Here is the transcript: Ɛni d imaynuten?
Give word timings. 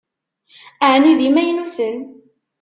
Ɛni 0.91 1.11
d 1.19 1.21
imaynuten? 1.27 1.99